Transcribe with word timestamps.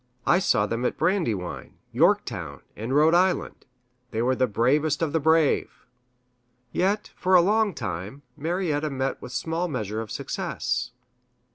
I 0.25 0.39
saw 0.39 0.65
them 0.65 0.83
at 0.83 0.97
Brandywine, 0.97 1.75
Yorktown, 1.91 2.61
and 2.75 2.95
Rhode 2.95 3.13
Island. 3.13 3.67
They 4.09 4.23
were 4.23 4.33
the 4.35 4.47
bravest 4.47 5.03
of 5.03 5.13
the 5.13 5.19
brave!" 5.19 5.85
Yet, 6.71 7.11
for 7.15 7.35
a 7.35 7.41
long 7.41 7.75
time, 7.75 8.23
Marietta 8.35 8.89
met 8.89 9.21
with 9.21 9.31
small 9.31 9.67
measure 9.67 10.01
of 10.01 10.09
success. 10.09 10.89